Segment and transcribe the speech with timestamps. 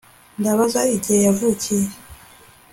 [0.39, 1.87] ndabaza igihe yavukiye